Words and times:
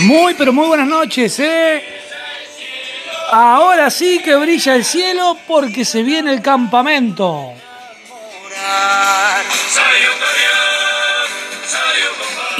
Muy, 0.00 0.34
pero 0.34 0.52
muy 0.52 0.66
buenas 0.66 0.86
noches, 0.86 1.38
¿eh? 1.40 1.84
Ahora 3.30 3.90
sí 3.90 4.20
que 4.24 4.34
brilla 4.36 4.74
el 4.74 4.84
cielo 4.84 5.36
porque 5.46 5.84
se 5.84 6.02
viene 6.02 6.32
el 6.32 6.42
campamento. 6.42 7.52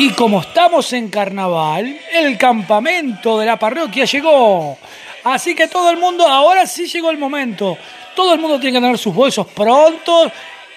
Y 0.01 0.13
como 0.13 0.41
estamos 0.41 0.95
en 0.95 1.11
carnaval, 1.11 2.01
el 2.15 2.39
campamento 2.39 3.39
de 3.39 3.45
la 3.45 3.59
parroquia 3.59 4.07
llegó. 4.07 4.79
Así 5.25 5.55
que 5.55 5.69
todo 5.69 5.91
el 5.91 5.99
mundo, 5.99 6.27
ahora 6.27 6.67
sí 6.67 6.87
llegó 6.87 7.11
el 7.11 7.19
momento. 7.19 7.77
Todo 8.17 8.33
el 8.33 8.41
mundo 8.41 8.59
tiene 8.59 8.79
que 8.79 8.81
tener 8.81 8.97
sus 8.97 9.15
bolsos 9.15 9.47
prontos 9.49 10.33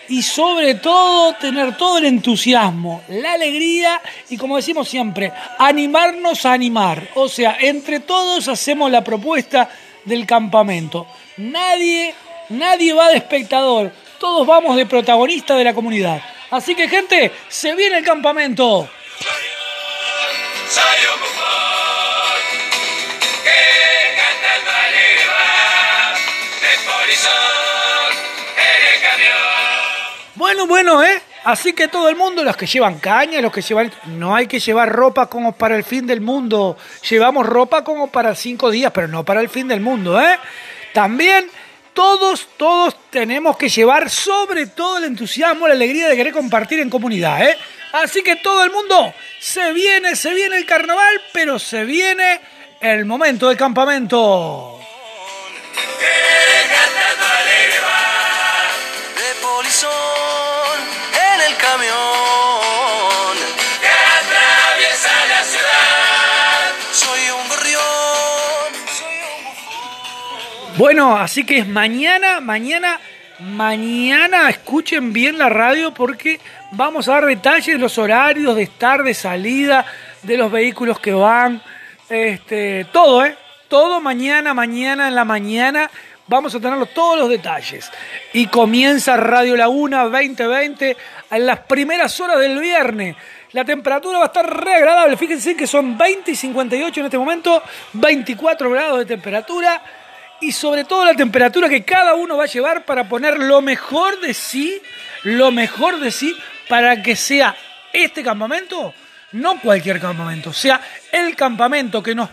y 0.09 0.21
sobre 0.21 0.75
todo 0.75 1.35
tener 1.35 1.77
todo 1.77 1.99
el 1.99 2.05
entusiasmo, 2.07 3.01
la 3.07 3.31
alegría 3.31 4.01
y 4.29 4.35
como 4.35 4.57
decimos 4.57 4.89
siempre, 4.89 5.31
animarnos 5.57 6.45
a 6.45 6.51
animar. 6.51 7.07
O 7.15 7.29
sea, 7.29 7.55
entre 7.61 8.01
todos 8.01 8.49
hacemos 8.49 8.91
la 8.91 9.05
propuesta 9.05 9.69
del 10.03 10.25
campamento. 10.25 11.07
Nadie, 11.37 12.13
nadie 12.49 12.91
va 12.91 13.07
de 13.07 13.19
espectador, 13.19 13.89
todos 14.19 14.45
vamos 14.45 14.75
de 14.75 14.85
protagonista 14.85 15.55
de 15.55 15.63
la 15.63 15.73
comunidad. 15.73 16.21
Así 16.51 16.75
que 16.75 16.89
gente, 16.89 17.31
se 17.47 17.73
viene 17.73 17.99
el 17.99 18.03
campamento. 18.03 18.89
Bueno, 30.35 30.67
bueno, 30.67 31.03
¿eh? 31.03 31.21
Así 31.43 31.73
que 31.73 31.87
todo 31.87 32.09
el 32.09 32.15
mundo, 32.15 32.43
los 32.43 32.55
que 32.55 32.65
llevan 32.65 32.99
caña, 32.99 33.41
los 33.41 33.51
que 33.51 33.61
llevan... 33.61 33.91
No 34.05 34.35
hay 34.35 34.47
que 34.47 34.59
llevar 34.59 34.89
ropa 34.89 35.27
como 35.27 35.51
para 35.53 35.75
el 35.75 35.83
fin 35.83 36.07
del 36.07 36.21
mundo. 36.21 36.77
Llevamos 37.09 37.45
ropa 37.45 37.83
como 37.83 38.09
para 38.09 38.33
cinco 38.33 38.71
días, 38.71 38.91
pero 38.93 39.07
no 39.07 39.23
para 39.25 39.41
el 39.41 39.49
fin 39.49 39.67
del 39.67 39.81
mundo, 39.81 40.19
¿eh? 40.21 40.37
También 40.93 41.49
todos, 41.93 42.47
todos 42.57 42.95
tenemos 43.09 43.57
que 43.57 43.69
llevar 43.69 44.09
sobre 44.09 44.67
todo 44.67 44.97
el 44.97 45.05
entusiasmo, 45.05 45.67
la 45.67 45.73
alegría 45.73 46.07
de 46.07 46.15
querer 46.15 46.33
compartir 46.33 46.79
en 46.79 46.89
comunidad, 46.89 47.41
¿eh? 47.47 47.57
Así 47.93 48.23
que 48.23 48.37
todo 48.37 48.63
el 48.63 48.71
mundo, 48.71 49.13
se 49.39 49.71
viene, 49.73 50.15
se 50.15 50.33
viene 50.33 50.57
el 50.57 50.65
carnaval, 50.65 51.21
pero 51.31 51.59
se 51.59 51.85
viene 51.85 52.41
el 52.81 53.05
momento 53.05 53.49
del 53.49 53.57
campamento. 53.57 54.72
Polizón 59.43 60.79
en 61.11 61.51
el 61.51 61.57
camión 61.57 63.33
que 63.81 63.91
atraviesa 64.19 65.13
la 65.27 65.43
ciudad. 65.43 66.71
Soy 66.91 67.19
un 67.29 67.49
gorrión, 67.49 68.69
soy 68.97 69.17
un 70.71 70.77
Bueno, 70.77 71.17
así 71.17 71.43
que 71.43 71.57
es 71.57 71.67
mañana, 71.67 72.39
mañana, 72.39 73.01
mañana 73.39 74.49
escuchen 74.49 75.11
bien 75.11 75.37
la 75.37 75.49
radio 75.49 75.93
porque 75.93 76.39
vamos 76.71 77.09
a 77.09 77.13
dar 77.13 77.25
detalles 77.25 77.75
de 77.75 77.79
los 77.79 77.97
horarios 77.97 78.55
de 78.55 78.63
estar, 78.63 79.03
de 79.03 79.13
salida, 79.13 79.85
de 80.21 80.37
los 80.37 80.49
vehículos 80.51 80.99
que 80.99 81.11
van, 81.11 81.61
este, 82.09 82.85
todo, 82.93 83.25
¿eh? 83.25 83.35
Todo 83.67 83.99
mañana, 83.99 84.53
mañana 84.53 85.07
en 85.07 85.15
la 85.15 85.25
mañana. 85.25 85.89
Vamos 86.27 86.55
a 86.55 86.59
tener 86.59 86.85
todos 86.87 87.19
los 87.19 87.29
detalles. 87.29 87.91
Y 88.31 88.47
comienza 88.47 89.17
Radio 89.17 89.57
Laguna 89.57 90.03
2020 90.03 90.95
en 91.31 91.45
las 91.45 91.59
primeras 91.59 92.17
horas 92.21 92.39
del 92.39 92.59
viernes. 92.59 93.17
La 93.51 93.65
temperatura 93.65 94.19
va 94.19 94.25
a 94.25 94.27
estar 94.27 94.63
re 94.63 94.75
agradable. 94.75 95.17
Fíjense 95.17 95.55
que 95.55 95.67
son 95.67 95.97
20 95.97 96.31
y 96.31 96.35
58 96.35 96.99
en 97.01 97.05
este 97.05 97.17
momento, 97.17 97.61
24 97.93 98.69
grados 98.69 98.99
de 98.99 99.05
temperatura. 99.05 99.81
Y 100.39 100.53
sobre 100.53 100.85
todo 100.85 101.03
la 101.03 101.13
temperatura 101.13 101.67
que 101.67 101.83
cada 101.83 102.15
uno 102.15 102.37
va 102.37 102.45
a 102.45 102.47
llevar 102.47 102.85
para 102.85 103.07
poner 103.07 103.37
lo 103.37 103.61
mejor 103.61 104.19
de 104.21 104.33
sí, 104.33 104.81
lo 105.23 105.51
mejor 105.51 105.99
de 105.99 106.09
sí, 106.09 106.35
para 106.69 107.03
que 107.03 107.17
sea 107.17 107.55
este 107.91 108.23
campamento, 108.23 108.93
no 109.33 109.59
cualquier 109.59 109.99
campamento, 109.99 110.51
sea 110.51 110.81
el 111.11 111.35
campamento 111.35 112.01
que 112.01 112.15
nos 112.15 112.29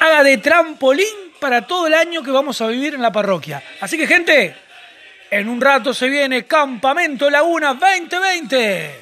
haga 0.00 0.22
de 0.22 0.38
trampolín 0.38 1.21
para 1.42 1.66
todo 1.66 1.88
el 1.88 1.94
año 1.94 2.22
que 2.22 2.30
vamos 2.30 2.60
a 2.60 2.68
vivir 2.68 2.94
en 2.94 3.02
la 3.02 3.10
parroquia. 3.10 3.60
Así 3.80 3.98
que 3.98 4.06
gente, 4.06 4.54
en 5.28 5.48
un 5.48 5.60
rato 5.60 5.92
se 5.92 6.08
viene 6.08 6.44
Campamento 6.44 7.28
Laguna 7.28 7.74
2020. 7.74 9.01